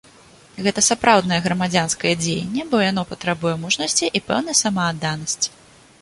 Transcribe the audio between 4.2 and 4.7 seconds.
і пэўнай